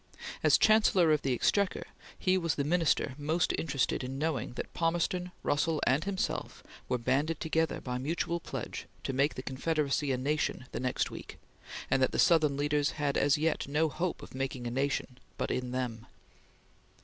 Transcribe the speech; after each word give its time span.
As 0.41 0.57
Chancellor 0.57 1.11
of 1.11 1.21
the 1.21 1.31
Exchequer 1.35 1.83
he 2.17 2.35
was 2.35 2.55
the 2.55 2.63
Minister 2.63 3.13
most 3.19 3.53
interested 3.55 4.03
in 4.03 4.17
knowing 4.17 4.53
that 4.53 4.73
Palmerston, 4.73 5.31
Russell, 5.43 5.79
and 5.85 6.05
himself 6.05 6.63
were 6.89 6.97
banded 6.97 7.39
together 7.39 7.79
by 7.79 7.99
mutual 7.99 8.39
pledge 8.39 8.87
to 9.03 9.13
make 9.13 9.35
the 9.35 9.43
Confederacy 9.43 10.11
a 10.11 10.17
nation 10.17 10.65
the 10.71 10.79
next 10.79 11.11
week, 11.11 11.37
and 11.91 12.01
that 12.01 12.13
the 12.13 12.17
Southern 12.17 12.57
leaders 12.57 12.93
had 12.93 13.15
as 13.15 13.37
yet 13.37 13.67
no 13.67 13.89
hope 13.89 14.23
of 14.23 14.33
"making 14.33 14.65
a 14.65 14.71
nation" 14.71 15.19
but 15.37 15.51
in 15.51 15.69
them. 15.69 16.07